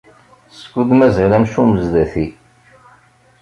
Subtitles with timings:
[0.59, 2.27] Skud mazal amcum sdat-i.